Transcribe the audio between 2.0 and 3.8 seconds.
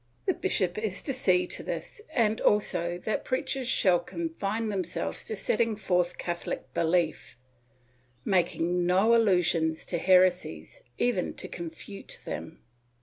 and also that preachers